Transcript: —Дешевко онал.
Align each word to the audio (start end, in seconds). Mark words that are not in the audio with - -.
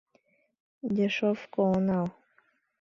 —Дешевко 0.95 1.61
онал. 1.75 2.07